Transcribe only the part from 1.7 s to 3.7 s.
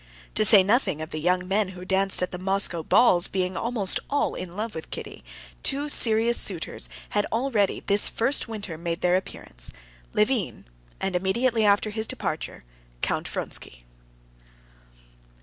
who danced at the Moscow balls being